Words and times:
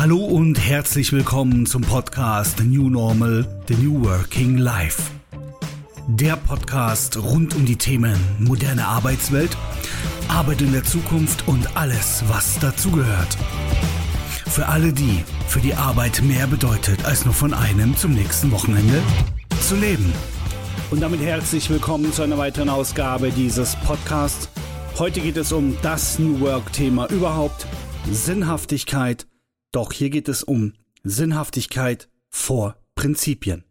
Hallo 0.00 0.16
und 0.16 0.58
herzlich 0.58 1.12
willkommen 1.12 1.66
zum 1.66 1.82
Podcast 1.82 2.56
The 2.56 2.64
New 2.64 2.88
Normal, 2.88 3.46
The 3.68 3.74
New 3.74 4.02
Working 4.02 4.56
Life. 4.56 5.02
Der 6.08 6.36
Podcast 6.36 7.18
rund 7.18 7.54
um 7.54 7.66
die 7.66 7.76
Themen 7.76 8.18
moderne 8.38 8.86
Arbeitswelt, 8.86 9.54
Arbeit 10.26 10.62
in 10.62 10.72
der 10.72 10.84
Zukunft 10.84 11.46
und 11.46 11.76
alles, 11.76 12.24
was 12.28 12.58
dazugehört. 12.60 13.36
Für 14.46 14.68
alle 14.68 14.94
die, 14.94 15.22
für 15.48 15.60
die 15.60 15.74
Arbeit 15.74 16.22
mehr 16.22 16.46
bedeutet, 16.46 17.04
als 17.04 17.26
nur 17.26 17.34
von 17.34 17.52
einem 17.52 17.94
zum 17.94 18.14
nächsten 18.14 18.50
Wochenende 18.52 19.02
zu 19.68 19.76
leben. 19.76 20.14
Und 20.90 21.02
damit 21.02 21.20
herzlich 21.20 21.68
willkommen 21.68 22.10
zu 22.14 22.22
einer 22.22 22.38
weiteren 22.38 22.70
Ausgabe 22.70 23.32
dieses 23.32 23.76
Podcasts. 23.76 24.48
Heute 24.98 25.20
geht 25.20 25.36
es 25.36 25.52
um 25.52 25.76
das 25.82 26.18
New 26.18 26.40
Work-Thema 26.40 27.10
überhaupt, 27.10 27.66
Sinnhaftigkeit 28.10 29.26
doch 29.72 29.92
hier 29.92 30.10
geht 30.10 30.28
es 30.28 30.42
um 30.42 30.74
Sinnhaftigkeit 31.02 32.08
vor 32.28 32.76
Prinzipien. 32.94 33.64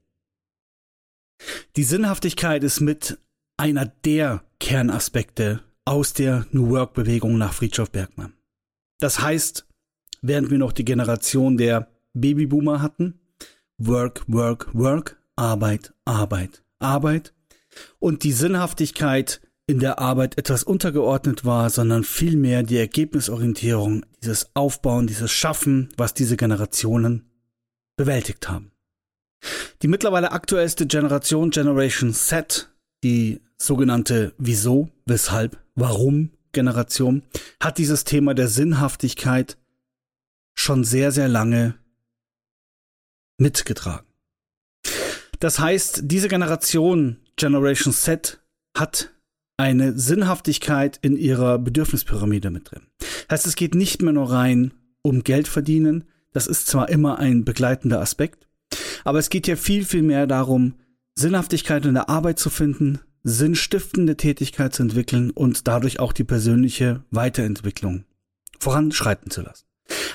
Die 1.75 1.83
Sinnhaftigkeit 1.83 2.63
ist 2.63 2.79
mit 2.79 3.19
einer 3.57 3.85
der 3.85 4.43
Kernaspekte 4.59 5.63
aus 5.85 6.13
der 6.13 6.45
New 6.51 6.69
Work 6.69 6.93
Bewegung 6.93 7.37
nach 7.37 7.53
Friedhof 7.53 7.91
Bergmann. 7.91 8.33
Das 8.99 9.21
heißt, 9.21 9.67
während 10.21 10.49
wir 10.51 10.57
noch 10.57 10.73
die 10.73 10.85
Generation 10.85 11.57
der 11.57 11.91
Babyboomer 12.13 12.81
hatten, 12.81 13.19
Work, 13.77 14.23
Work, 14.27 14.69
Work, 14.73 15.21
Arbeit, 15.35 15.93
Arbeit, 16.03 16.63
Arbeit 16.79 17.33
und 17.99 18.23
die 18.23 18.33
Sinnhaftigkeit 18.33 19.41
in 19.69 19.77
der 19.77 19.99
Arbeit 19.99 20.39
etwas 20.39 20.63
untergeordnet 20.63 21.45
war, 21.45 21.69
sondern 21.69 22.03
vielmehr 22.03 22.63
die 22.63 22.77
Ergebnisorientierung, 22.77 24.03
dieses 24.23 24.49
Aufbauen, 24.55 25.05
dieses 25.05 25.31
Schaffen, 25.31 25.89
was 25.95 26.15
diese 26.15 26.37
Generationen 26.37 27.29
bewältigt 27.95 28.49
haben. 28.49 28.71
Die 29.83 29.87
mittlerweile 29.87 30.31
aktuellste 30.31 30.87
Generation, 30.87 31.51
Generation 31.51 32.15
Z, 32.15 32.71
die 33.03 33.41
sogenannte 33.57 34.33
Wieso, 34.39 34.89
Weshalb, 35.05 35.59
Warum 35.75 36.31
Generation, 36.51 37.21
hat 37.61 37.77
dieses 37.77 38.05
Thema 38.05 38.33
der 38.33 38.47
Sinnhaftigkeit 38.47 39.55
schon 40.57 40.83
sehr, 40.83 41.11
sehr 41.11 41.27
lange 41.27 41.75
mitgetragen. 43.37 44.07
Das 45.39 45.59
heißt, 45.59 46.01
diese 46.05 46.27
Generation, 46.27 47.17
Generation 47.35 47.93
Z, 47.93 48.41
hat 48.75 49.11
eine 49.59 49.97
Sinnhaftigkeit 49.97 50.97
in 51.01 51.17
ihrer 51.17 51.59
Bedürfnispyramide 51.59 52.49
mit 52.49 52.71
drin. 52.71 52.83
Heißt, 53.29 53.45
es 53.45 53.55
geht 53.55 53.75
nicht 53.75 54.01
mehr 54.01 54.13
nur 54.13 54.31
rein 54.31 54.73
um 55.01 55.23
Geld 55.23 55.47
verdienen. 55.47 56.05
Das 56.31 56.47
ist 56.47 56.67
zwar 56.67 56.89
immer 56.89 57.19
ein 57.19 57.43
begleitender 57.43 57.99
Aspekt, 57.99 58.47
aber 59.03 59.19
es 59.19 59.29
geht 59.29 59.47
ja 59.47 59.55
viel, 59.55 59.83
viel 59.83 60.01
mehr 60.01 60.27
darum, 60.27 60.75
Sinnhaftigkeit 61.15 61.85
in 61.85 61.95
der 61.95 62.07
Arbeit 62.07 62.39
zu 62.39 62.49
finden, 62.49 62.99
sinnstiftende 63.23 64.15
Tätigkeit 64.15 64.73
zu 64.73 64.83
entwickeln 64.83 65.31
und 65.31 65.67
dadurch 65.67 65.99
auch 65.99 66.13
die 66.13 66.23
persönliche 66.23 67.03
Weiterentwicklung 67.11 68.05
voranschreiten 68.59 69.29
zu 69.29 69.41
lassen. 69.41 69.65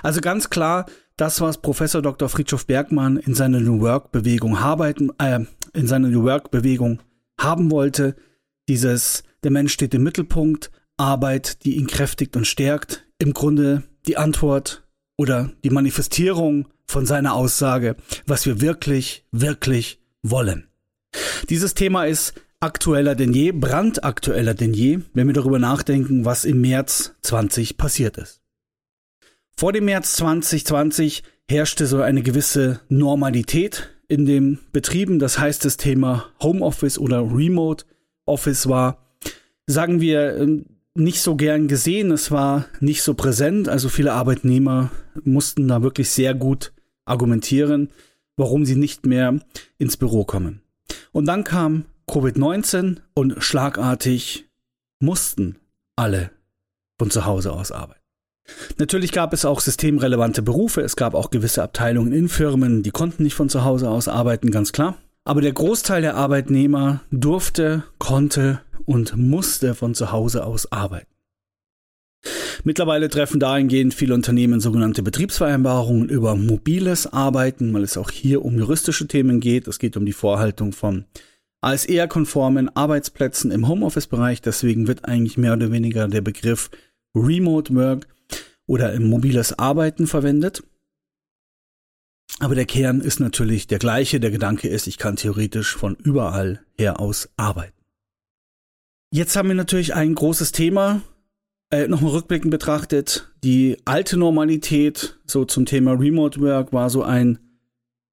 Also 0.02 0.20
ganz 0.20 0.48
klar, 0.48 0.86
das, 1.16 1.40
was 1.40 1.60
Professor 1.60 2.00
Dr. 2.00 2.28
Friedhof 2.28 2.66
Bergmann 2.66 3.18
in 3.18 3.34
seiner 3.34 3.60
New 3.60 3.80
Work 3.80 4.10
Bewegung 4.10 4.56
arbeiten, 4.56 5.10
äh, 5.18 5.40
in 5.74 5.86
seiner 5.86 6.08
New 6.08 6.22
Work 6.22 6.50
Bewegung 6.50 7.00
haben 7.38 7.70
wollte, 7.70 8.16
dieses 8.68 9.24
der 9.44 9.50
Mensch 9.50 9.72
steht 9.72 9.94
im 9.94 10.02
Mittelpunkt, 10.02 10.70
Arbeit, 10.96 11.64
die 11.64 11.76
ihn 11.76 11.86
kräftigt 11.86 12.36
und 12.36 12.46
stärkt. 12.46 13.06
Im 13.18 13.34
Grunde 13.34 13.82
die 14.06 14.16
Antwort 14.16 14.82
oder 15.16 15.52
die 15.62 15.70
Manifestierung 15.70 16.68
von 16.86 17.06
seiner 17.06 17.34
Aussage, 17.34 17.96
was 18.26 18.46
wir 18.46 18.60
wirklich, 18.60 19.24
wirklich 19.32 20.00
wollen. 20.22 20.68
Dieses 21.48 21.74
Thema 21.74 22.04
ist 22.04 22.34
aktueller 22.60 23.14
denn 23.14 23.32
je, 23.32 23.52
brandaktueller 23.52 24.54
denn 24.54 24.72
je, 24.72 25.00
wenn 25.12 25.26
wir 25.26 25.34
darüber 25.34 25.58
nachdenken, 25.58 26.24
was 26.24 26.44
im 26.44 26.60
März 26.60 27.14
20 27.22 27.76
passiert 27.76 28.16
ist. 28.16 28.40
Vor 29.56 29.72
dem 29.72 29.84
März 29.84 30.14
2020 30.14 31.22
herrschte 31.48 31.86
so 31.86 32.00
eine 32.00 32.22
gewisse 32.22 32.80
Normalität 32.88 33.90
in 34.08 34.26
den 34.26 34.58
Betrieben. 34.72 35.18
Das 35.18 35.38
heißt, 35.38 35.64
das 35.64 35.76
Thema 35.76 36.26
Homeoffice 36.42 36.98
oder 36.98 37.20
Remote 37.20 37.84
Office 38.26 38.68
war 38.68 39.03
sagen 39.66 40.00
wir, 40.00 40.36
ähm, 40.36 40.66
nicht 40.94 41.20
so 41.20 41.34
gern 41.36 41.68
gesehen. 41.68 42.10
Es 42.10 42.30
war 42.30 42.66
nicht 42.80 43.02
so 43.02 43.14
präsent. 43.14 43.68
Also 43.68 43.88
viele 43.88 44.12
Arbeitnehmer 44.12 44.90
mussten 45.24 45.68
da 45.68 45.82
wirklich 45.82 46.10
sehr 46.10 46.34
gut 46.34 46.72
argumentieren, 47.04 47.90
warum 48.36 48.64
sie 48.64 48.76
nicht 48.76 49.06
mehr 49.06 49.38
ins 49.78 49.96
Büro 49.96 50.24
kommen. 50.24 50.62
Und 51.12 51.26
dann 51.26 51.44
kam 51.44 51.84
Covid-19 52.08 52.98
und 53.14 53.42
schlagartig 53.42 54.48
mussten 55.00 55.56
alle 55.96 56.30
von 56.98 57.10
zu 57.10 57.24
Hause 57.24 57.52
aus 57.52 57.72
arbeiten. 57.72 58.00
Natürlich 58.78 59.12
gab 59.12 59.32
es 59.32 59.44
auch 59.44 59.60
systemrelevante 59.60 60.42
Berufe, 60.42 60.82
es 60.82 60.96
gab 60.96 61.14
auch 61.14 61.30
gewisse 61.30 61.62
Abteilungen 61.62 62.12
in 62.12 62.28
Firmen, 62.28 62.82
die 62.82 62.90
konnten 62.90 63.22
nicht 63.22 63.34
von 63.34 63.48
zu 63.48 63.64
Hause 63.64 63.88
aus 63.88 64.06
arbeiten, 64.06 64.50
ganz 64.50 64.72
klar. 64.72 64.96
Aber 65.24 65.40
der 65.40 65.52
Großteil 65.52 66.02
der 66.02 66.16
Arbeitnehmer 66.16 67.00
durfte, 67.10 67.84
konnte 67.98 68.60
und 68.86 69.16
musste 69.16 69.74
von 69.74 69.94
zu 69.94 70.12
Hause 70.12 70.44
aus 70.44 70.70
arbeiten. 70.70 71.14
Mittlerweile 72.62 73.10
treffen 73.10 73.40
dahingehend 73.40 73.92
viele 73.92 74.14
Unternehmen 74.14 74.60
sogenannte 74.60 75.02
Betriebsvereinbarungen 75.02 76.08
über 76.08 76.34
mobiles 76.34 77.06
Arbeiten, 77.06 77.74
weil 77.74 77.82
es 77.82 77.98
auch 77.98 78.10
hier 78.10 78.44
um 78.44 78.56
juristische 78.56 79.06
Themen 79.06 79.40
geht. 79.40 79.68
Es 79.68 79.78
geht 79.78 79.96
um 79.96 80.06
die 80.06 80.12
Vorhaltung 80.12 80.72
von 80.72 81.04
ASER-konformen 81.60 82.74
Arbeitsplätzen 82.74 83.50
im 83.50 83.68
Homeoffice-Bereich. 83.68 84.40
Deswegen 84.40 84.86
wird 84.86 85.04
eigentlich 85.04 85.36
mehr 85.36 85.52
oder 85.52 85.72
weniger 85.72 86.08
der 86.08 86.22
Begriff 86.22 86.70
Remote 87.14 87.74
Work 87.74 88.06
oder 88.66 88.98
mobiles 88.98 89.58
Arbeiten 89.58 90.06
verwendet. 90.06 90.62
Aber 92.40 92.54
der 92.54 92.64
Kern 92.64 93.00
ist 93.00 93.20
natürlich 93.20 93.66
der 93.66 93.78
gleiche. 93.78 94.20
Der 94.20 94.30
Gedanke 94.30 94.68
ist, 94.68 94.86
ich 94.86 94.98
kann 94.98 95.16
theoretisch 95.16 95.76
von 95.76 95.96
überall 95.96 96.64
her 96.78 96.98
aus 96.98 97.28
arbeiten. 97.36 97.73
Jetzt 99.14 99.36
haben 99.36 99.46
wir 99.46 99.54
natürlich 99.54 99.94
ein 99.94 100.12
großes 100.12 100.50
Thema, 100.50 101.00
äh, 101.70 101.86
nochmal 101.86 102.10
rückblickend 102.14 102.50
betrachtet. 102.50 103.30
Die 103.44 103.76
alte 103.84 104.16
Normalität, 104.16 105.20
so 105.24 105.44
zum 105.44 105.66
Thema 105.66 105.92
Remote 105.92 106.40
Work, 106.40 106.72
war 106.72 106.90
so 106.90 107.04
ein, 107.04 107.38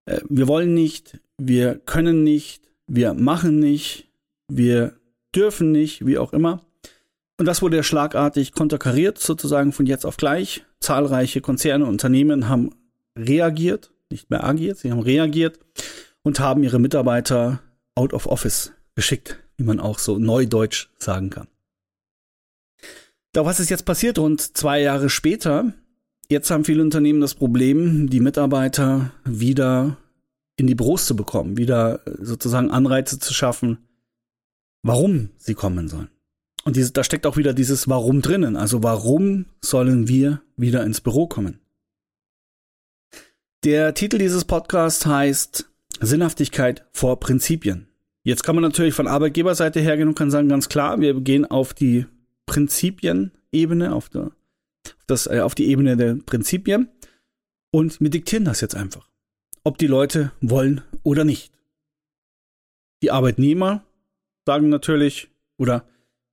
äh, 0.06 0.22
wir 0.30 0.48
wollen 0.48 0.76
nicht, 0.76 1.20
wir 1.40 1.80
können 1.80 2.24
nicht, 2.24 2.62
wir 2.86 3.16
machen 3.16 3.58
nicht, 3.58 4.12
wir 4.48 4.94
dürfen 5.36 5.72
nicht, 5.72 6.06
wie 6.06 6.20
auch 6.20 6.34
immer. 6.34 6.68
Und 7.40 7.48
das 7.48 7.64
wurde 7.64 7.82
schlagartig 7.82 8.52
konterkariert, 8.52 9.18
sozusagen 9.18 9.72
von 9.72 9.88
jetzt 9.88 10.06
auf 10.06 10.18
gleich. 10.18 10.66
Zahlreiche 10.82 11.42
Konzerne 11.42 11.86
und 11.86 11.94
Unternehmen 11.94 12.48
haben 12.48 12.76
reagiert, 13.18 13.92
nicht 14.12 14.30
mehr 14.30 14.44
agiert, 14.44 14.78
sie 14.78 14.92
haben 14.92 15.00
reagiert 15.00 15.58
und 16.22 16.40
haben 16.40 16.62
ihre 16.62 16.78
Mitarbeiter 16.78 17.60
out 17.96 18.14
of 18.14 18.28
office 18.28 18.74
geschickt 18.94 19.40
wie 19.62 19.68
man 19.68 19.80
auch 19.80 20.00
so 20.00 20.18
neudeutsch 20.18 20.90
sagen 20.98 21.30
kann. 21.30 21.48
Doch 23.34 23.46
was 23.46 23.60
ist 23.60 23.70
jetzt 23.70 23.86
passiert 23.86 24.18
rund 24.18 24.58
zwei 24.58 24.82
Jahre 24.82 25.10
später? 25.10 25.74
Jetzt 26.30 26.50
haben 26.50 26.66
viele 26.66 26.82
Unternehmen 26.82 27.22
das 27.22 27.36
Problem, 27.36 28.10
die 28.10 28.20
Mitarbeiter 28.20 29.12
wieder 29.24 29.98
in 30.58 30.68
die 30.68 30.76
Büros 30.76 31.06
zu 31.06 31.16
bekommen, 31.16 31.58
wieder 31.58 32.02
sozusagen 32.20 32.72
Anreize 32.72 33.20
zu 33.20 33.34
schaffen, 33.34 33.78
warum 34.82 35.30
sie 35.38 35.54
kommen 35.54 35.88
sollen. 35.88 36.10
Und 36.64 36.76
diese, 36.76 36.92
da 36.92 37.04
steckt 37.04 37.26
auch 37.26 37.38
wieder 37.38 37.54
dieses 37.54 37.88
Warum 37.88 38.22
drinnen. 38.22 38.56
Also 38.56 38.84
warum 38.84 39.46
sollen 39.62 40.08
wir 40.08 40.42
wieder 40.58 40.84
ins 40.84 41.02
Büro 41.02 41.28
kommen? 41.28 41.60
Der 43.64 43.94
Titel 43.94 44.18
dieses 44.18 44.46
Podcasts 44.46 45.06
heißt 45.06 45.70
Sinnhaftigkeit 46.00 46.86
vor 46.94 47.20
Prinzipien. 47.20 47.91
Jetzt 48.24 48.44
kann 48.44 48.56
man 48.56 48.62
natürlich 48.64 48.94
von 48.94 49.08
Arbeitgeberseite 49.08 49.80
hergehen 49.80 50.08
und 50.08 50.16
kann 50.16 50.30
sagen, 50.30 50.50
ganz 50.50 50.70
klar, 50.70 51.00
wir 51.00 51.20
gehen 51.22 51.46
auf 51.46 51.74
die 51.74 52.06
Prinzipienebene, 52.46 53.94
auf, 53.94 54.10
der, 54.10 54.26
auf, 54.26 55.06
das, 55.08 55.28
äh, 55.28 55.40
auf 55.40 55.56
die 55.56 55.68
Ebene 55.70 55.98
der 55.98 56.16
Prinzipien 56.16 56.90
und 57.72 58.00
wir 58.00 58.10
diktieren 58.10 58.46
das 58.46 58.62
jetzt 58.62 58.76
einfach. 58.76 59.10
Ob 59.64 59.78
die 59.78 59.88
Leute 59.88 60.32
wollen 60.42 60.82
oder 61.04 61.24
nicht. 61.24 61.52
Die 63.02 63.12
Arbeitnehmer 63.12 63.84
sagen 64.46 64.70
natürlich 64.70 65.30
oder 65.58 65.86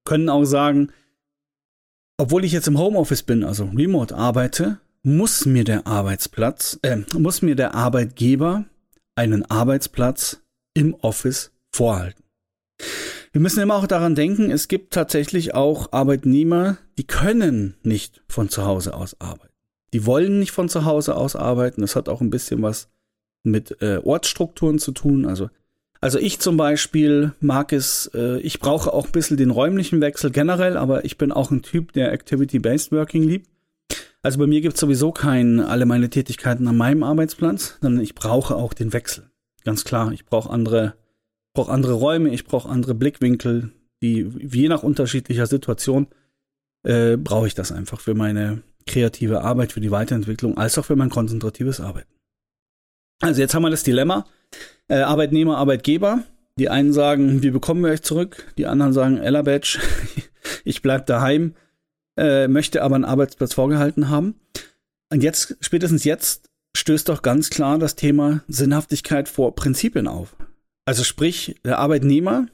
können 0.05 0.29
auch 0.29 0.45
sagen, 0.45 0.93
obwohl 2.19 2.45
ich 2.45 2.53
jetzt 2.53 2.69
im 2.69 2.79
Homeoffice 2.79 3.23
bin, 3.23 3.45
also 3.45 3.65
remote 3.65 4.15
arbeite, 4.15 4.81
muss 5.03 5.47
mir 5.47 5.65
der 5.65 5.87
Arbeitsplatz, 5.87 6.79
äh, 6.83 6.99
muss 7.17 7.43
mir 7.43 7.55
der 7.55 7.75
Arbeitgeber 7.75 8.65
einen 9.15 9.45
Arbeitsplatz 9.51 10.43
im 10.75 10.95
Office 10.95 11.53
vorhalten. 11.79 12.25
Wir 13.33 13.41
müssen 13.41 13.61
immer 13.61 13.77
auch 13.77 13.87
daran 13.87 14.15
denken, 14.15 14.51
es 14.51 14.67
gibt 14.69 14.93
tatsächlich 14.93 15.55
auch 15.55 15.93
Arbeitnehmer, 15.93 16.79
die 16.99 17.07
können 17.07 17.77
nicht 17.83 18.21
von 18.29 18.49
zu 18.49 18.65
Hause 18.65 18.95
aus 18.95 19.21
arbeiten. 19.21 19.55
Die 19.93 20.05
wollen 20.05 20.41
nicht 20.41 20.51
von 20.51 20.69
zu 20.69 20.85
Hause 20.85 21.17
aus 21.17 21.37
arbeiten. 21.37 21.81
Das 21.81 21.95
hat 21.95 22.09
auch 22.09 22.21
ein 22.21 22.31
bisschen 22.31 22.63
was 22.63 22.89
mit 23.45 23.81
äh, 23.81 24.01
Ortsstrukturen 24.03 24.79
zu 24.79 24.91
tun. 24.93 25.25
Also, 25.25 25.51
also 26.01 26.19
ich 26.19 26.41
zum 26.41 26.57
Beispiel 26.57 27.33
mag 27.41 27.73
es, 27.73 28.11
äh, 28.13 28.41
ich 28.41 28.59
brauche 28.59 28.93
auch 28.93 29.07
ein 29.07 29.13
bisschen 29.13 29.37
den 29.37 29.51
räumlichen 29.51 30.01
Wechsel 30.01 30.31
generell, 30.31 30.77
aber 30.77 31.05
ich 31.05 31.17
bin 31.17 31.31
auch 31.31 31.51
ein 31.51 31.63
Typ, 31.63 31.93
der 31.93 32.13
Activity-Based 32.13 32.91
Working 32.91 33.23
liebt. 33.23 33.49
Also 34.21 34.41
bei 34.41 34.49
mir 34.49 34.61
gibt 34.61 34.75
es 34.75 34.81
sowieso 34.81 35.13
kein 35.13 35.61
alle 35.61 35.87
meine 35.87 36.11
Tätigkeiten 36.11 36.67
an 36.67 36.77
meinem 36.77 37.05
Arbeitsplatz, 37.05 37.79
sondern 37.81 38.03
ich 38.03 38.17
brauche 38.17 38.57
auch 38.57 38.75
den 38.75 38.93
Wechsel. 38.93 39.31
Ganz 39.65 39.85
klar, 39.85 40.13
ich 40.13 40.27
brauche 40.27 40.51
andere, 40.51 40.95
brauche 41.55 41.73
andere 41.73 41.95
Räume, 41.95 42.31
ich 42.31 42.45
brauche 42.45 42.69
andere 42.69 42.95
Blickwinkel, 42.95 43.73
die 44.03 44.31
je 44.41 44.69
nach 44.69 44.83
unterschiedlicher 44.83 45.47
Situation 45.47 46.07
äh, 46.85 47.17
brauche 47.17 47.47
ich 47.47 47.55
das 47.55 47.73
einfach 47.73 48.01
für 48.01 48.15
meine 48.15 48.63
kreative 48.87 49.43
Arbeit, 49.43 49.73
für 49.73 49.81
die 49.81 49.91
Weiterentwicklung, 49.91 50.57
als 50.57 50.79
auch 50.79 50.85
für 50.85 50.97
mein 50.97 51.11
konzentratives 51.11 51.81
Arbeiten. 51.81 52.09
Also 53.21 53.41
jetzt 53.41 53.55
haben 53.55 53.63
wir 53.63 53.71
das 53.71 53.83
Dilemma, 53.83 54.27
äh, 54.89 55.01
Arbeitnehmer, 55.01 55.59
Arbeitgeber. 55.59 56.25
Die 56.59 56.69
einen 56.69 56.93
sagen, 56.93 57.43
wie 57.43 57.51
bekommen 57.51 57.85
wir 57.85 57.91
euch 57.91 58.03
zurück? 58.03 58.53
Die 58.59 58.67
anderen 58.67 58.93
sagen, 58.93 59.19
Ella 59.19 59.43
Badge, 59.43 59.79
ich 60.65 60.83
bleib 60.83 61.07
daheim, 61.07 61.55
äh, 62.17 62.49
möchte 62.49 62.83
aber 62.83 62.97
einen 62.97 63.05
Arbeitsplatz 63.05 63.55
vorgehalten 63.55 64.09
haben. 64.09 64.37
Und 65.13 65.23
jetzt, 65.23 65.57
spätestens 65.61 66.05
jetzt, 66.05 66.49
stößt 66.77 67.09
doch 67.09 67.23
ganz 67.23 67.51
klar 67.51 67.79
das 67.79 67.97
Thema 67.97 68.43
Sinnhaftigkeit 68.49 69.29
vor 69.29 69.55
Prinzipien 69.55 70.07
auf. 70.07 70.37
Also 70.89 71.05
sprich, 71.05 71.61
der 71.67 71.81
Arbeitnehmer 71.81 72.49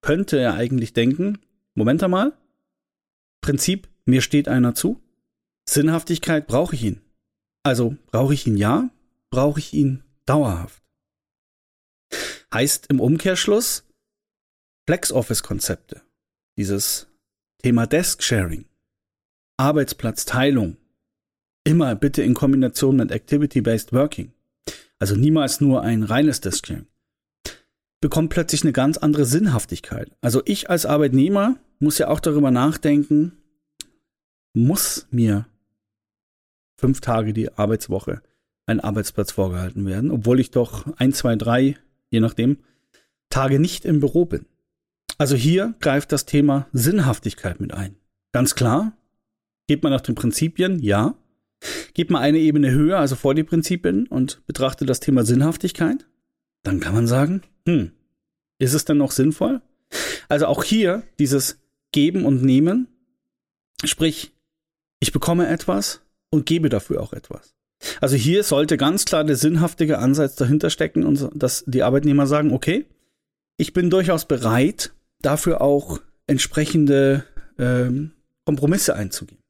könnte 0.00 0.40
ja 0.40 0.54
eigentlich 0.54 0.94
denken, 0.94 1.40
Moment 1.74 2.02
einmal, 2.02 2.32
Prinzip, 3.42 3.90
mir 4.06 4.22
steht 4.22 4.48
einer 4.48 4.74
zu, 4.74 4.98
Sinnhaftigkeit 5.68 6.46
brauche 6.46 6.74
ich 6.74 6.84
ihn. 6.84 7.02
Also 7.64 7.98
brauche 8.06 8.32
ich 8.32 8.46
ihn 8.46 8.56
ja, 8.56 8.88
brauche 9.28 9.60
ich 9.60 9.74
ihn 9.74 10.02
dauerhaft. 10.24 10.82
Heißt 12.50 12.86
im 12.86 12.98
Umkehrschluss 12.98 13.86
Flex-Office-Konzepte, 14.86 16.00
dieses 16.56 17.08
Thema 17.58 17.86
Desk-Sharing, 17.86 18.64
Arbeitsplatzteilung, 19.58 20.78
immer 21.64 21.94
bitte 21.94 22.22
in 22.22 22.32
Kombination 22.32 22.96
mit 22.96 23.10
Activity-Based 23.10 23.92
Working, 23.92 24.32
also 24.98 25.14
niemals 25.14 25.60
nur 25.60 25.82
ein 25.82 26.04
reines 26.04 26.40
Desk-Sharing, 26.40 26.86
bekommt 28.00 28.30
plötzlich 28.30 28.62
eine 28.62 28.72
ganz 28.72 28.98
andere 28.98 29.24
Sinnhaftigkeit. 29.24 30.10
Also 30.20 30.42
ich 30.44 30.70
als 30.70 30.86
Arbeitnehmer 30.86 31.56
muss 31.78 31.98
ja 31.98 32.08
auch 32.08 32.20
darüber 32.20 32.50
nachdenken, 32.50 33.32
muss 34.54 35.06
mir 35.10 35.46
fünf 36.78 37.00
Tage 37.00 37.32
die 37.32 37.52
Arbeitswoche 37.52 38.22
ein 38.66 38.80
Arbeitsplatz 38.80 39.32
vorgehalten 39.32 39.86
werden, 39.86 40.10
obwohl 40.10 40.40
ich 40.40 40.50
doch 40.50 40.86
ein, 40.96 41.12
zwei, 41.12 41.36
drei, 41.36 41.76
je 42.10 42.20
nachdem, 42.20 42.58
Tage 43.30 43.58
nicht 43.58 43.84
im 43.84 44.00
Büro 44.00 44.24
bin. 44.24 44.46
Also 45.18 45.36
hier 45.36 45.74
greift 45.80 46.12
das 46.12 46.26
Thema 46.26 46.66
Sinnhaftigkeit 46.72 47.60
mit 47.60 47.72
ein. 47.72 47.96
Ganz 48.32 48.54
klar, 48.54 48.96
geht 49.66 49.82
man 49.82 49.92
nach 49.92 50.00
den 50.00 50.14
Prinzipien, 50.14 50.78
ja. 50.80 51.14
Geht 51.94 52.10
man 52.10 52.20
eine 52.20 52.38
Ebene 52.38 52.70
höher, 52.70 52.98
also 52.98 53.16
vor 53.16 53.34
die 53.34 53.44
Prinzipien 53.44 54.06
und 54.08 54.44
betrachtet 54.46 54.90
das 54.90 55.00
Thema 55.00 55.24
Sinnhaftigkeit, 55.24 56.06
dann 56.66 56.80
kann 56.80 56.94
man 56.94 57.06
sagen, 57.06 57.42
hm, 57.66 57.92
ist 58.58 58.74
es 58.74 58.84
denn 58.84 58.96
noch 58.98 59.12
sinnvoll? 59.12 59.60
Also 60.28 60.46
auch 60.46 60.64
hier 60.64 61.02
dieses 61.18 61.58
Geben 61.92 62.24
und 62.24 62.42
Nehmen, 62.42 62.88
sprich, 63.84 64.32
ich 65.00 65.12
bekomme 65.12 65.46
etwas 65.48 66.00
und 66.30 66.46
gebe 66.46 66.68
dafür 66.68 67.02
auch 67.02 67.12
etwas. 67.12 67.54
Also 68.00 68.16
hier 68.16 68.42
sollte 68.42 68.76
ganz 68.76 69.04
klar 69.04 69.24
der 69.24 69.36
sinnhaftige 69.36 69.98
Ansatz 69.98 70.34
dahinter 70.34 70.70
stecken 70.70 71.04
und 71.04 71.30
dass 71.34 71.64
die 71.66 71.82
Arbeitnehmer 71.82 72.26
sagen, 72.26 72.52
okay, 72.52 72.86
ich 73.58 73.72
bin 73.72 73.90
durchaus 73.90 74.26
bereit, 74.26 74.92
dafür 75.20 75.60
auch 75.60 76.00
entsprechende 76.26 77.24
ähm, 77.58 78.12
Kompromisse 78.44 78.94
einzugehen. 78.94 79.40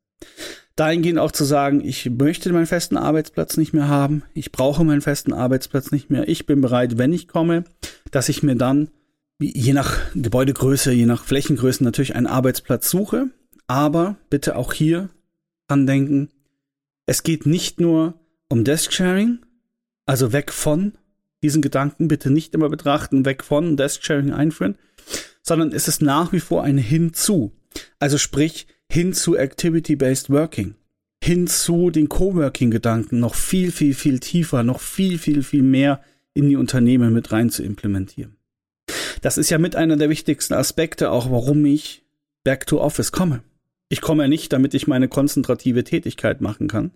Dahingehend 0.77 1.19
auch 1.19 1.33
zu 1.33 1.45
sagen, 1.45 1.83
ich 1.83 2.09
möchte 2.11 2.53
meinen 2.53 2.67
festen 2.67 2.99
Arbeitsplatz 2.99 3.57
nicht 3.57 3.73
mehr 3.73 3.89
haben, 3.89 4.23
ich 4.35 4.53
brauche 4.53 4.85
meinen 4.85 5.01
festen 5.01 5.33
Arbeitsplatz 5.33 5.91
nicht 5.91 6.11
mehr, 6.11 6.29
ich 6.29 6.45
bin 6.45 6.61
bereit, 6.61 6.99
wenn 6.99 7.15
ich 7.15 7.29
komme, 7.29 7.65
dass 8.11 8.29
ich 8.29 8.43
mir 8.43 8.57
dann 8.57 8.91
je 9.39 9.73
nach 9.73 9.99
Gebäudegröße, 10.15 10.93
je 10.93 11.07
nach 11.07 11.25
Flächengröße 11.25 11.83
natürlich 11.83 12.15
einen 12.15 12.27
Arbeitsplatz 12.27 12.91
suche, 12.91 13.29
aber 13.67 14.17
bitte 14.29 14.57
auch 14.57 14.75
hier 14.75 15.09
dran 15.67 15.87
denken, 15.87 16.29
es 17.07 17.23
geht 17.23 17.47
nicht 17.47 17.81
nur 17.81 18.21
um 18.49 18.63
Desk-Sharing, 18.63 19.39
also 20.05 20.33
weg 20.33 20.53
von 20.53 20.93
diesen 21.43 21.63
Gedanken 21.63 22.09
bitte 22.09 22.31
nicht 22.31 22.55
immer 22.55 22.69
betrachten, 22.69 23.25
weg 23.25 23.45
von 23.45 23.77
Desk-Sharing 23.77 24.33
einführen, 24.33 24.77
sondern 25.43 25.73
es 25.73 25.89
ist 25.89 26.03
nach 26.03 26.33
wie 26.33 26.41
vor 26.41 26.65
ein 26.65 26.79
Hinzu. 26.79 27.53
Also 27.99 28.19
sprich, 28.19 28.67
hin 28.91 29.13
zu 29.13 29.37
Activity-Based 29.37 30.31
Working, 30.31 30.75
hin 31.23 31.47
zu 31.47 31.91
den 31.91 32.09
Coworking-Gedanken 32.09 33.21
noch 33.21 33.35
viel, 33.35 33.73
viel, 33.73 33.95
viel 33.95 34.21
tiefer, 34.21 34.63
noch 34.63 34.81
viel, 34.81 35.19
viel, 35.19 35.43
viel 35.43 35.63
mehr 35.63 36.01
in 36.35 36.49
die 36.49 36.57
Unternehmen 36.57 37.13
mit 37.13 37.33
rein 37.33 37.51
zu 37.51 37.63
implementieren. 37.63 38.37
Das 39.23 39.39
ist 39.39 39.51
ja 39.51 39.59
mit 39.59 39.75
einer 39.75 39.97
der 39.97 40.11
wichtigsten 40.11 40.55
Aspekte 40.55 41.11
auch, 41.11 41.31
warum 41.31 41.65
ich 41.65 42.05
back 42.45 42.67
to 42.67 42.81
office 42.81 43.11
komme. 43.11 43.43
Ich 43.89 44.01
komme 44.01 44.25
ja 44.25 44.29
nicht, 44.29 44.53
damit 44.53 44.75
ich 44.75 44.87
meine 44.87 45.09
konzentrative 45.09 45.85
Tätigkeit 45.85 46.41
machen 46.41 46.69
kann. 46.69 46.93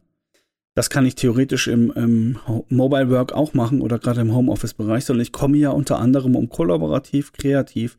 Das 0.74 0.90
kann 0.90 1.06
ich 1.06 1.16
theoretisch 1.16 1.66
im, 1.66 1.90
im 1.92 2.38
Mobile 2.68 3.10
Work 3.10 3.32
auch 3.32 3.54
machen 3.54 3.80
oder 3.80 3.98
gerade 3.98 4.20
im 4.20 4.34
Homeoffice-Bereich, 4.34 5.04
sondern 5.04 5.22
ich 5.22 5.32
komme 5.32 5.58
ja 5.58 5.70
unter 5.70 5.98
anderem, 5.98 6.36
um 6.36 6.48
kollaborativ, 6.48 7.32
kreativ, 7.32 7.98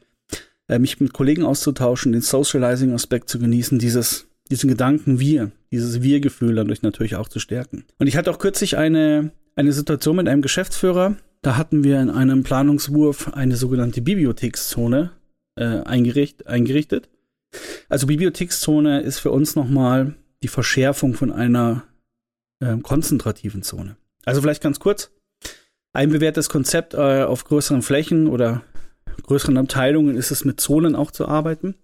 äh, 0.71 0.79
mich 0.79 0.99
mit 1.01 1.13
Kollegen 1.13 1.43
auszutauschen, 1.43 2.13
den 2.13 2.21
Socializing-Aspekt 2.21 3.29
zu 3.29 3.39
genießen, 3.39 3.77
dieses, 3.77 4.27
diesen 4.49 4.69
Gedanken 4.69 5.19
wir, 5.19 5.51
dieses 5.69 6.01
Wir-Gefühl 6.01 6.55
dadurch 6.55 6.81
natürlich 6.81 7.17
auch 7.17 7.27
zu 7.27 7.39
stärken. 7.39 7.83
Und 7.99 8.07
ich 8.07 8.15
hatte 8.15 8.31
auch 8.31 8.39
kürzlich 8.39 8.77
eine, 8.77 9.31
eine 9.55 9.73
Situation 9.73 10.15
mit 10.15 10.29
einem 10.29 10.41
Geschäftsführer, 10.41 11.17
da 11.41 11.57
hatten 11.57 11.83
wir 11.83 11.99
in 11.99 12.09
einem 12.09 12.43
Planungswurf 12.43 13.33
eine 13.33 13.57
sogenannte 13.57 14.01
Bibliothekszone 14.01 15.11
äh, 15.59 15.65
eingericht, 15.65 16.47
eingerichtet. 16.47 17.09
Also 17.89 18.07
Bibliothekszone 18.07 19.01
ist 19.01 19.19
für 19.19 19.31
uns 19.31 19.55
nochmal 19.55 20.15
die 20.41 20.47
Verschärfung 20.47 21.15
von 21.15 21.31
einer 21.31 21.83
äh, 22.63 22.77
konzentrativen 22.77 23.63
Zone. 23.63 23.97
Also 24.23 24.41
vielleicht 24.41 24.63
ganz 24.63 24.79
kurz. 24.79 25.11
Ein 25.93 26.11
bewährtes 26.11 26.47
Konzept 26.47 26.93
äh, 26.93 27.23
auf 27.23 27.43
größeren 27.43 27.81
Flächen 27.81 28.27
oder 28.27 28.63
größeren 29.23 29.57
Abteilungen 29.57 30.15
ist 30.15 30.31
es 30.31 30.45
mit 30.45 30.59
Zonen 30.59 30.95
auch 30.95 31.11
zu 31.11 31.27
arbeiten. 31.27 31.75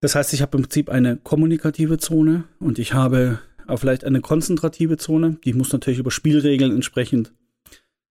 Das 0.00 0.14
heißt, 0.14 0.32
ich 0.32 0.42
habe 0.42 0.56
im 0.58 0.64
Prinzip 0.64 0.88
eine 0.90 1.16
kommunikative 1.16 1.98
Zone 1.98 2.44
und 2.58 2.78
ich 2.78 2.92
habe 2.92 3.40
auch 3.66 3.78
vielleicht 3.78 4.04
eine 4.04 4.20
konzentrative 4.20 4.96
Zone. 4.96 5.38
Die 5.44 5.52
muss 5.52 5.72
natürlich 5.72 5.98
über 5.98 6.10
Spielregeln 6.10 6.72
entsprechend 6.72 7.32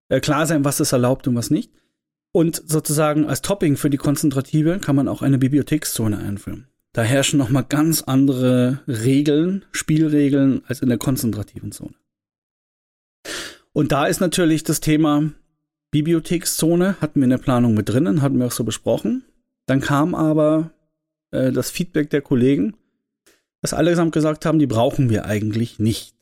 äh, 0.09 0.19
klar 0.19 0.45
sein, 0.45 0.65
was 0.65 0.79
ist 0.79 0.91
erlaubt 0.91 1.27
und 1.27 1.35
was 1.35 1.49
nicht. 1.49 1.71
Und 2.31 2.61
sozusagen 2.65 3.25
als 3.25 3.41
Topping 3.41 3.77
für 3.77 3.89
die 3.89 3.97
konzentrative 3.97 4.79
kann 4.79 4.95
man 4.95 5.07
auch 5.07 5.21
eine 5.21 5.37
Bibliothekszone 5.37 6.17
einführen. 6.17 6.67
Da 6.91 7.01
herrschen 7.01 7.37
nochmal 7.37 7.65
ganz 7.67 8.01
andere 8.03 8.81
Regeln, 8.87 9.65
Spielregeln 9.71 10.61
als 10.65 10.81
in 10.81 10.89
der 10.89 10.97
konzentrativen 10.97 11.71
Zone. 11.71 11.95
Und 13.73 13.91
da 13.91 14.07
ist 14.07 14.21
natürlich 14.21 14.63
das 14.63 14.79
Thema 14.79 15.31
Bibliothekszone, 15.91 16.99
hatten 17.01 17.19
wir 17.19 17.25
in 17.25 17.29
der 17.29 17.37
Planung 17.37 17.73
mit 17.73 17.89
drinnen, 17.89 18.21
hatten 18.21 18.37
wir 18.39 18.47
auch 18.47 18.51
so 18.51 18.63
besprochen. 18.63 19.23
Dann 19.65 19.81
kam 19.81 20.13
aber 20.13 20.71
äh, 21.31 21.51
das 21.51 21.71
Feedback 21.71 22.09
der 22.09 22.21
Kollegen, 22.21 22.75
dass 23.61 23.73
allesamt 23.73 24.11
gesagt 24.11 24.45
haben, 24.45 24.59
die 24.59 24.67
brauchen 24.67 25.09
wir 25.09 25.25
eigentlich 25.25 25.79
nicht. 25.79 26.15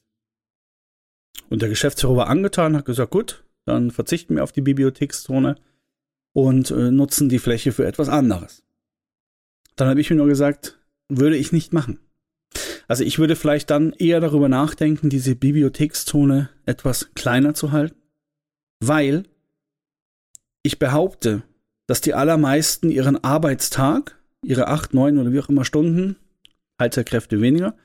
Und 1.50 1.62
der 1.62 1.70
Geschäftsführer 1.70 2.16
war 2.16 2.28
angetan, 2.28 2.76
hat 2.76 2.86
gesagt, 2.86 3.12
gut, 3.12 3.44
dann 3.66 3.92
verzichten 3.92 4.36
wir 4.36 4.44
auf 4.44 4.52
die 4.52 4.62
Bibliothekszone 4.62 5.56
und 6.34 6.72
äh, 6.72 6.92
nutzen 6.92 7.30
die 7.30 7.40
Fläche 7.40 7.72
für 7.72 7.86
etwas 7.86 8.10
anderes. 8.10 8.64
Dann 9.76 9.88
habe 9.88 10.02
ich 10.02 10.10
mir 10.10 10.16
nur 10.16 10.28
gesagt, 10.28 10.80
würde 11.10 11.38
ich 11.38 11.52
nicht 11.52 11.74
machen. 11.74 12.00
Also 12.88 13.04
ich 13.04 13.18
würde 13.20 13.36
vielleicht 13.36 13.70
dann 13.70 13.94
eher 13.94 14.20
darüber 14.20 14.50
nachdenken, 14.50 15.10
diese 15.10 15.36
Bibliothekszone 15.36 16.50
etwas 16.66 17.14
kleiner 17.16 17.54
zu 17.54 17.72
halten, 17.72 18.02
weil 18.80 19.24
ich 20.64 20.80
behaupte, 20.80 21.44
dass 21.86 22.02
die 22.02 22.14
allermeisten 22.14 22.90
ihren 22.90 23.24
Arbeitstag, 23.24 24.18
ihre 24.44 24.68
acht, 24.68 24.94
neun 24.94 25.20
oder 25.20 25.32
wie 25.32 25.40
auch 25.40 25.50
immer 25.50 25.66
Stunden, 25.66 26.16
Halterkräfte 26.80 27.42
weniger, 27.42 27.76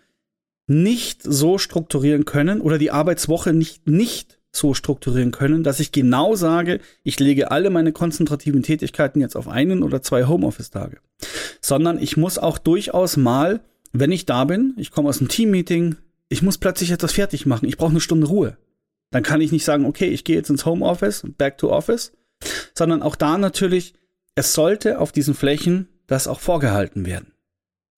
nicht 0.66 1.22
so 1.22 1.58
strukturieren 1.58 2.24
können 2.24 2.60
oder 2.60 2.78
die 2.78 2.90
Arbeitswoche 2.90 3.52
nicht, 3.52 3.86
nicht 3.86 4.38
so 4.52 4.74
strukturieren 4.74 5.30
können, 5.30 5.62
dass 5.62 5.80
ich 5.80 5.92
genau 5.92 6.34
sage, 6.34 6.80
ich 7.02 7.18
lege 7.20 7.50
alle 7.50 7.70
meine 7.70 7.92
konzentrativen 7.92 8.62
Tätigkeiten 8.62 9.20
jetzt 9.20 9.36
auf 9.36 9.48
einen 9.48 9.82
oder 9.82 10.02
zwei 10.02 10.26
Homeoffice-Tage. 10.26 10.98
Sondern 11.60 11.98
ich 11.98 12.16
muss 12.16 12.38
auch 12.38 12.58
durchaus 12.58 13.16
mal, 13.16 13.60
wenn 13.92 14.12
ich 14.12 14.26
da 14.26 14.44
bin, 14.44 14.74
ich 14.76 14.90
komme 14.90 15.08
aus 15.08 15.20
einem 15.20 15.28
Teammeeting, 15.28 15.96
ich 16.28 16.42
muss 16.42 16.58
plötzlich 16.58 16.90
etwas 16.90 17.12
fertig 17.12 17.46
machen, 17.46 17.68
ich 17.68 17.76
brauche 17.76 17.90
eine 17.90 18.00
Stunde 18.00 18.26
Ruhe. 18.26 18.56
Dann 19.10 19.22
kann 19.22 19.40
ich 19.40 19.52
nicht 19.52 19.64
sagen, 19.64 19.86
okay, 19.86 20.08
ich 20.08 20.24
gehe 20.24 20.36
jetzt 20.36 20.50
ins 20.50 20.66
Homeoffice, 20.66 21.24
back 21.38 21.56
to 21.58 21.70
office, 21.70 22.12
sondern 22.78 23.02
auch 23.02 23.16
da 23.16 23.36
natürlich, 23.36 23.94
es 24.34 24.54
sollte 24.54 25.00
auf 25.00 25.12
diesen 25.12 25.34
Flächen 25.34 25.88
das 26.06 26.26
auch 26.26 26.40
vorgehalten 26.40 27.04
werden. 27.04 27.32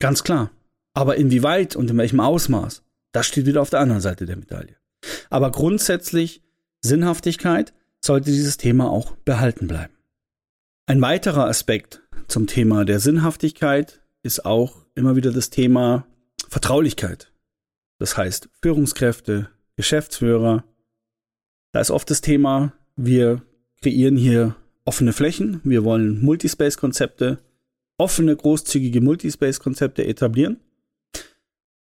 Ganz 0.01 0.25
klar. 0.25 0.51
Aber 0.95 1.17
inwieweit 1.17 1.77
und 1.77 1.91
in 1.91 1.99
welchem 1.99 2.19
Ausmaß, 2.19 2.83
das 3.13 3.27
steht 3.27 3.47
wieder 3.47 3.63
auf 3.63 3.71
der 3.71 3.81
anderen 3.81 4.01
Seite 4.01 4.27
der 4.27 4.37
Medaille. 4.37 4.77
Aber 5.29 5.53
grundsätzlich 5.53 6.43
Sinnhaftigkeit 6.81 7.73
sollte 8.05 8.31
dieses 8.31 8.57
Thema 8.57 8.91
auch 8.91 9.15
behalten 9.25 9.69
bleiben. 9.69 9.95
Ein 10.87 11.01
weiterer 11.01 11.47
Aspekt 11.47 12.03
zum 12.27 12.47
Thema 12.47 12.85
der 12.85 12.99
Sinnhaftigkeit 12.99 14.01
ist 14.23 14.45
auch 14.45 14.85
immer 14.95 15.15
wieder 15.15 15.33
das 15.33 15.51
Thema 15.51 16.07
Vertraulichkeit. 16.49 17.33
Das 17.99 18.17
heißt, 18.17 18.49
Führungskräfte, 18.63 19.51
Geschäftsführer, 19.77 20.65
da 21.73 21.81
ist 21.81 21.91
oft 21.91 22.11
das 22.11 22.23
Thema, 22.23 22.73
wir 22.97 23.43
kreieren 23.83 24.17
hier 24.17 24.57
offene 24.91 25.13
Flächen, 25.13 25.61
wir 25.63 25.85
wollen 25.85 26.21
Multispace-Konzepte, 26.21 27.39
offene, 27.97 28.35
großzügige 28.35 29.01
Multispace-Konzepte 29.01 30.05
etablieren. 30.05 30.59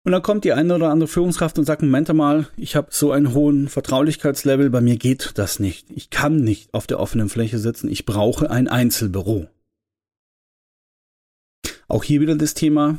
Und 0.02 0.10
dann 0.10 0.22
kommt 0.22 0.42
die 0.42 0.52
eine 0.52 0.74
oder 0.74 0.90
andere 0.90 1.06
Führungskraft 1.06 1.56
und 1.56 1.66
sagt, 1.66 1.82
Moment 1.82 2.12
mal, 2.12 2.48
ich 2.56 2.74
habe 2.74 2.88
so 2.90 3.12
einen 3.12 3.32
hohen 3.32 3.68
Vertraulichkeitslevel, 3.68 4.70
bei 4.70 4.80
mir 4.80 4.96
geht 4.96 5.38
das 5.38 5.60
nicht. 5.60 5.88
Ich 5.92 6.10
kann 6.10 6.38
nicht 6.38 6.74
auf 6.74 6.88
der 6.88 6.98
offenen 6.98 7.28
Fläche 7.28 7.60
sitzen, 7.60 7.88
ich 7.88 8.06
brauche 8.06 8.50
ein 8.50 8.66
Einzelbüro. 8.66 9.46
Auch 11.86 12.02
hier 12.02 12.20
wieder 12.20 12.34
das 12.34 12.54
Thema 12.54 12.98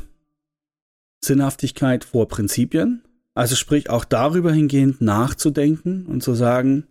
Sinnhaftigkeit 1.22 2.02
vor 2.04 2.28
Prinzipien. 2.28 3.02
Also 3.34 3.56
sprich 3.56 3.90
auch 3.90 4.06
darüber 4.06 4.54
hingehend 4.54 5.02
nachzudenken 5.02 6.06
und 6.06 6.22
zu 6.22 6.32
sagen, 6.32 6.86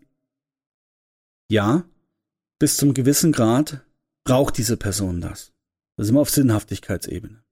ja, 1.49 1.83
bis 2.59 2.77
zum 2.77 2.93
gewissen 2.93 3.31
Grad 3.31 3.81
braucht 4.23 4.57
diese 4.57 4.77
Person 4.77 5.21
das. 5.21 5.53
Da 5.95 6.03
sind 6.03 6.15
wir 6.15 6.21
auf 6.21 6.29
Sinnhaftigkeitsebene. 6.29 7.43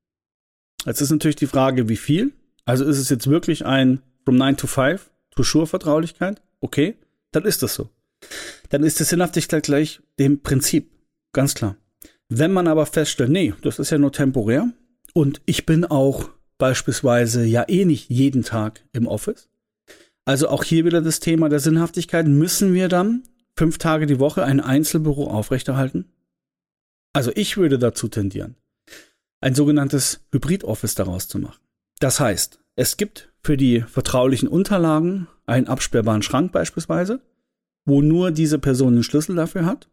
Jetzt 0.86 1.02
ist 1.02 1.12
natürlich 1.12 1.36
die 1.36 1.48
Frage, 1.48 1.90
wie 1.90 1.98
viel? 1.98 2.34
Also 2.66 2.86
ist 2.86 2.98
es 2.98 3.10
jetzt 3.10 3.28
wirklich 3.28 3.66
ein 3.66 4.02
from 4.24 4.38
9 4.38 4.58
to 4.58 4.68
5 4.68 5.10
to 5.32 5.44
sure 5.44 5.68
Vertraulichkeit? 5.68 6.42
Okay, 6.60 6.98
dann 7.32 7.46
ist 7.46 7.64
das 7.64 7.76
so. 7.76 7.90
Dann 8.70 8.84
ist 8.84 9.00
die 9.00 9.04
Sinnhaftigkeit 9.04 9.64
gleich 9.64 10.02
dem 10.20 10.42
Prinzip. 10.42 10.92
Ganz 11.34 11.54
klar. 11.54 11.76
Wenn 12.30 12.52
man 12.52 12.68
aber 12.68 12.86
feststellt, 12.86 13.30
nee, 13.30 13.54
das 13.62 13.80
ist 13.80 13.92
ja 13.92 13.98
nur 13.98 14.12
temporär 14.12 14.72
und 15.14 15.42
ich 15.46 15.66
bin 15.66 15.86
auch 15.86 16.30
beispielsweise 16.58 17.46
ja 17.46 17.66
eh 17.68 17.86
nicht 17.86 18.10
jeden 18.10 18.44
Tag 18.44 18.84
im 18.94 19.08
Office. 19.08 19.48
Also 20.26 20.50
auch 20.50 20.64
hier 20.64 20.86
wieder 20.86 21.02
das 21.02 21.20
Thema 21.20 21.50
der 21.50 21.60
Sinnhaftigkeit. 21.60 22.28
Müssen 22.28 22.74
wir 22.74 22.88
dann 22.88 23.24
fünf 23.58 23.78
Tage 23.78 24.06
die 24.06 24.20
Woche 24.20 24.44
ein 24.44 24.60
Einzelbüro 24.60 25.28
aufrechterhalten? 25.28 26.06
Also 27.14 27.32
ich 27.36 27.58
würde 27.58 27.80
dazu 27.80 28.08
tendieren, 28.08 28.56
ein 29.42 29.56
sogenanntes 29.56 30.20
Hybrid-Office 30.32 30.96
daraus 30.96 31.28
zu 31.28 31.40
machen. 31.40 31.62
Das 32.00 32.20
heißt, 32.20 32.60
es 32.76 32.98
gibt 32.98 33.32
für 33.42 33.56
die 33.56 33.82
vertraulichen 33.82 34.50
Unterlagen 34.50 35.28
einen 35.46 35.68
absperrbaren 35.68 36.24
Schrank 36.24 36.52
beispielsweise, 36.52 37.22
wo 37.86 38.02
nur 38.02 38.32
diese 38.32 38.60
Person 38.60 38.96
den 38.96 39.04
Schlüssel 39.04 39.36
dafür 39.36 39.66
hat. 39.66 39.88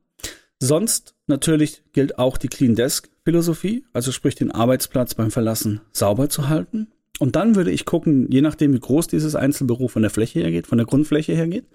Sonst 0.59 1.15
natürlich 1.27 1.83
gilt 1.93 2.19
auch 2.19 2.39
die 2.39 2.49
Clean 2.49 2.75
Desk 2.75 3.09
Philosophie, 3.25 3.85
also 3.93 4.11
sprich 4.11 4.35
den 4.35 4.51
Arbeitsplatz 4.51 5.15
beim 5.15 5.31
Verlassen 5.31 5.81
sauber 5.93 6.29
zu 6.29 6.49
halten. 6.49 6.89
Und 7.19 7.37
dann 7.37 7.55
würde 7.55 7.71
ich 7.71 7.85
gucken, 7.85 8.31
je 8.33 8.41
nachdem 8.41 8.73
wie 8.73 8.81
groß 8.81 9.07
dieses 9.07 9.37
Einzelbüro 9.37 9.87
von 9.87 10.03
der 10.03 10.11
Fläche 10.11 10.41
her 10.41 10.51
geht, 10.51 10.67
von 10.67 10.79
der 10.79 10.87
Grundfläche 10.87 11.35
her 11.35 11.47
geht, 11.47 11.67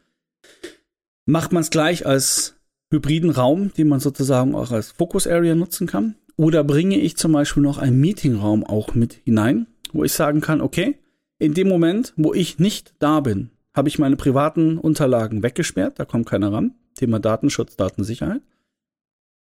macht 1.27 1.51
man 1.51 1.61
es 1.61 1.69
gleich 1.69 2.07
als 2.07 2.55
hybriden 2.89 3.29
Raum, 3.29 3.71
den 3.73 3.89
man 3.89 3.99
sozusagen 3.99 4.55
auch 4.55 4.71
als 4.71 4.91
Focus 4.91 5.27
Area 5.27 5.53
nutzen 5.53 5.85
kann. 5.85 6.15
Oder 6.37 6.63
bringe 6.63 6.97
ich 6.97 7.17
zum 7.17 7.33
Beispiel 7.33 7.63
noch 7.63 7.77
einen 7.77 7.99
Meetingraum 7.99 8.63
auch 8.63 8.95
mit 8.95 9.13
hinein, 9.13 9.67
wo 9.91 10.03
ich 10.03 10.13
sagen 10.13 10.41
kann, 10.41 10.61
okay, 10.61 10.97
in 11.37 11.53
dem 11.53 11.67
Moment, 11.67 12.13
wo 12.15 12.33
ich 12.33 12.59
nicht 12.59 12.93
da 12.99 13.19
bin, 13.19 13.51
habe 13.75 13.89
ich 13.89 13.99
meine 13.99 14.15
privaten 14.15 14.77
Unterlagen 14.77 15.43
weggesperrt, 15.43 15.99
da 15.99 16.05
kommt 16.05 16.27
keiner 16.27 16.51
ran. 16.51 16.73
Thema 16.95 17.19
Datenschutz, 17.19 17.75
Datensicherheit. 17.75 18.41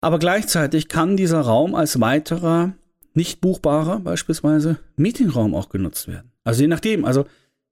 Aber 0.02 0.18
gleichzeitig 0.18 0.88
kann 0.88 1.16
dieser 1.16 1.40
Raum 1.40 1.74
als 1.74 2.00
weiterer, 2.00 2.74
nicht 3.14 3.40
buchbarer 3.40 4.00
beispielsweise 4.00 4.78
Meetingraum 4.96 5.54
auch 5.54 5.70
genutzt 5.70 6.06
werden. 6.06 6.32
Also 6.44 6.62
je 6.62 6.68
nachdem, 6.68 7.06
also 7.06 7.24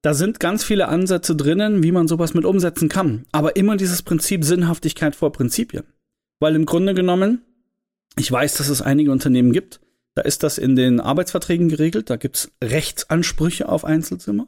da 0.05 0.13
sind 0.13 0.39
ganz 0.39 0.63
viele 0.63 0.89
Ansätze 0.89 1.35
drinnen, 1.35 1.83
wie 1.83 1.91
man 1.91 2.09
sowas 2.09 2.35
mit 2.35 2.45
umsetzen 2.45 2.91
kann. 2.91 3.25
Aber 3.33 3.57
immer 3.57 3.79
dieses 3.79 4.03
Prinzip 4.03 4.45
Sinnhaftigkeit 4.45 5.17
vor 5.17 5.33
Prinzipien. 5.33 5.85
Weil 6.41 6.57
im 6.57 6.67
Grunde 6.67 6.93
genommen, 6.93 7.41
ich 8.19 8.31
weiß, 8.31 8.59
dass 8.59 8.69
es 8.69 8.83
einige 8.83 9.11
Unternehmen 9.11 9.55
gibt, 9.55 9.81
da 10.15 10.21
ist 10.21 10.43
das 10.43 10.59
in 10.59 10.77
den 10.77 11.01
Arbeitsverträgen 11.01 11.71
geregelt, 11.71 12.11
da 12.11 12.17
gibt 12.17 12.37
es 12.37 12.53
Rechtsansprüche 12.63 13.67
auf 13.67 13.87
Einzelzimmer. 13.87 14.47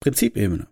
Prinzipebene. 0.00 0.66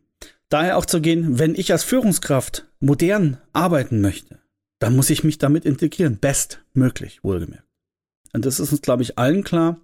Daher 0.51 0.77
auch 0.77 0.85
zu 0.85 1.01
gehen, 1.01 1.39
wenn 1.39 1.55
ich 1.55 1.73
als 1.73 1.83
Führungskraft 1.83 2.67
modern 2.81 3.39
arbeiten 3.55 4.03
möchte, 4.03 4.39
dann 4.81 4.95
muss 4.95 5.09
ich 5.09 5.25
mich 5.25 5.39
damit 5.39 5.65
integrieren. 5.65 6.19
Bestmöglich, 6.19 7.25
wohlgemerkt. 7.25 7.65
Und 8.35 8.45
das 8.45 8.61
ist 8.61 8.71
uns, 8.71 8.83
glaube 8.83 9.03
ich, 9.03 9.17
allen 9.17 9.45
klar, 9.45 9.81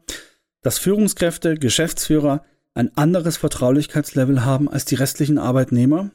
dass 0.60 0.76
Führungskräfte, 0.76 1.54
Geschäftsführer 1.54 2.44
ein 2.74 2.96
anderes 2.96 3.36
Vertraulichkeitslevel 3.36 4.44
haben 4.44 4.68
als 4.68 4.84
die 4.84 4.94
restlichen 4.94 5.38
Arbeitnehmer, 5.38 6.10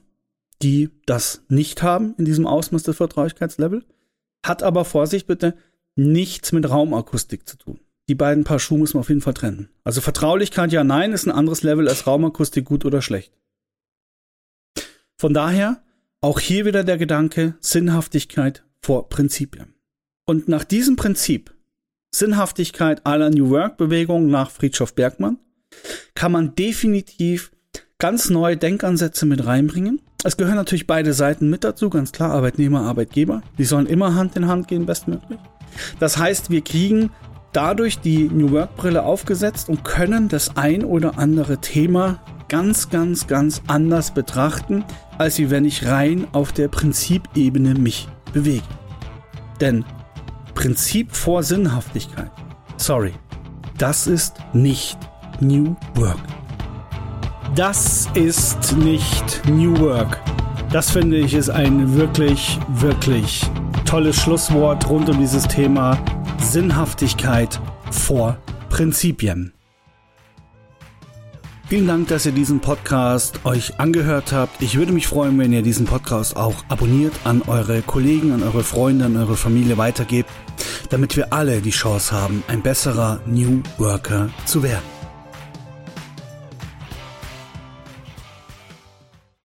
die 0.62 0.90
das 1.06 1.42
nicht 1.50 1.84
haben 1.84 2.16
in 2.18 2.26
diesem 2.26 2.48
Ausmaß 2.48 2.84
des 2.84 2.98
Vertraulichkeitslevel, 2.98 3.84
hat 4.46 4.64
aber 4.64 4.86
Vorsicht 4.86 5.28
bitte 5.28 5.56
nichts 5.96 6.52
mit 6.52 6.70
Raumakustik 6.70 7.48
zu 7.48 7.58
tun. 7.58 7.80
Die 8.08 8.16
beiden 8.16 8.44
Paar 8.44 8.60
Schuhe 8.60 8.78
muss 8.78 8.94
man 8.94 9.02
auf 9.02 9.10
jeden 9.10 9.22
Fall 9.22 9.34
trennen. 9.34 9.70
Also 9.84 10.00
Vertraulichkeit 10.00 10.72
ja, 10.72 10.84
nein, 10.84 11.12
ist 11.12 11.26
ein 11.26 11.32
anderes 11.32 11.64
Level 11.64 11.90
als 11.90 12.06
Raumakustik 12.06 12.66
gut 12.66 12.86
oder 12.86 13.02
schlecht. 13.02 13.34
Von 15.18 15.34
daher 15.34 15.82
auch 16.22 16.40
hier 16.40 16.66
wieder 16.66 16.84
der 16.84 16.98
Gedanke 16.98 17.56
Sinnhaftigkeit 17.60 18.64
vor 18.82 19.10
Prinzipien. 19.10 19.74
Und 20.26 20.48
nach 20.48 20.64
diesem 20.64 20.96
Prinzip, 20.96 21.54
Sinnhaftigkeit 22.14 23.06
aller 23.06 23.30
New 23.30 23.50
Work 23.50 23.78
Bewegung 23.78 24.28
nach 24.28 24.52
Friedhof 24.52 24.94
Bergmann, 24.94 25.40
kann 26.14 26.32
man 26.32 26.56
definitiv 26.56 27.52
ganz 27.98 28.30
neue 28.30 28.58
Denkansätze 28.58 29.26
mit 29.26 29.46
reinbringen. 29.46 30.02
Es 30.24 30.38
gehören 30.38 30.56
natürlich 30.56 30.88
beide 30.88 31.14
Seiten 31.14 31.50
mit 31.50 31.64
dazu, 31.64 31.90
ganz 31.90 32.12
klar, 32.12 32.32
Arbeitnehmer, 32.32 32.82
Arbeitgeber. 32.82 33.44
Die 33.58 33.64
sollen 33.64 33.86
immer 33.86 34.16
Hand 34.16 34.36
in 34.36 34.48
Hand 34.48 34.68
gehen, 34.68 34.86
bestmöglich. 34.86 35.40
Das 36.00 36.18
heißt, 36.18 36.50
wir 36.50 36.62
kriegen 36.62 37.12
dadurch 37.54 38.00
die 38.00 38.28
New 38.28 38.52
Work 38.52 38.76
Brille 38.76 39.04
aufgesetzt 39.04 39.70
und 39.70 39.84
können 39.84 40.28
das 40.28 40.58
ein 40.58 40.84
oder 40.84 41.18
andere 41.18 41.60
Thema 41.60 42.20
ganz, 42.50 42.90
ganz, 42.90 43.28
ganz 43.28 43.62
anders 43.68 44.14
betrachten, 44.14 44.84
als 45.18 45.40
wenn 45.50 45.66
ich 45.66 45.86
rein 45.86 46.28
auf 46.32 46.52
der 46.52 46.68
Prinzipebene 46.68 47.76
mich 47.76 48.08
bewege. 48.34 48.64
Denn 49.62 49.86
Prinzip 50.54 51.16
vor 51.16 51.44
Sinnhaftigkeit, 51.44 52.32
sorry, 52.78 53.14
das 53.78 54.08
ist 54.08 54.36
nicht 54.54 54.98
New 55.42 55.76
Work. 55.96 56.20
Das 57.56 58.10
ist 58.16 58.76
nicht 58.78 59.42
New 59.48 59.80
Work. 59.80 60.20
Das 60.72 60.92
finde 60.92 61.18
ich 61.18 61.34
ist 61.34 61.50
ein 61.50 61.96
wirklich, 61.96 62.60
wirklich 62.70 63.44
tolles 63.86 64.18
Schlusswort 64.18 64.90
rund 64.90 65.10
um 65.10 65.20
dieses 65.20 65.48
Thema 65.48 65.98
Sinnhaftigkeit 66.40 67.60
vor 67.92 68.38
Prinzipien. 68.70 69.54
Vielen 71.68 71.88
Dank, 71.88 72.10
dass 72.10 72.28
ihr 72.28 72.32
diesen 72.32 72.60
Podcast 72.60 73.40
euch 73.44 73.80
angehört 73.80 74.32
habt. 74.32 74.62
Ich 74.62 74.78
würde 74.78 74.92
mich 74.92 75.08
freuen, 75.08 75.40
wenn 75.40 75.52
ihr 75.52 75.64
diesen 75.64 75.86
Podcast 75.86 76.38
auch 76.38 76.64
abonniert, 76.70 77.14
an 77.24 77.42
eure 77.42 77.82
Kollegen, 77.82 78.34
an 78.34 78.44
eure 78.44 78.64
Freunde, 78.64 79.06
an 79.06 79.18
eure 79.18 79.36
Familie 79.36 79.78
weitergebt, 79.78 80.30
damit 80.90 81.18
wir 81.18 81.34
alle 81.34 81.62
die 81.62 81.72
Chance 81.72 82.14
haben, 82.14 82.44
ein 82.48 82.62
besserer 82.62 83.20
New 83.26 83.64
Worker 83.78 84.30
zu 84.46 84.62
werden. 84.62 84.95